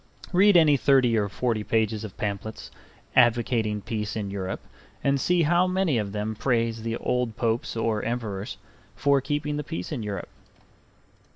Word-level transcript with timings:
Read 0.33 0.57
any 0.57 0.75
thirty 0.77 1.15
or 1.15 1.29
forty 1.29 1.63
pages 1.63 2.03
of 2.03 2.17
pamphlets 2.17 2.71
advocating 3.15 3.81
peace 3.81 4.15
in 4.15 4.31
Europe 4.31 4.61
and 5.03 5.21
see 5.21 5.43
how 5.43 5.67
many 5.67 5.99
of 5.99 6.11
them 6.11 6.33
praise 6.33 6.81
the 6.81 6.97
old 6.97 7.35
Popes 7.37 7.77
or 7.77 8.01
Emperors 8.01 8.57
for 8.95 9.21
keeping 9.21 9.57
the 9.57 9.63
peace 9.63 9.91
in 9.91 10.01
Europe. 10.01 10.29